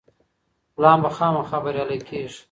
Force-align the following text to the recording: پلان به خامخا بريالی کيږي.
پلان 0.75 0.99
به 1.03 1.09
خامخا 1.17 1.57
بريالی 1.65 1.99
کيږي. 2.07 2.39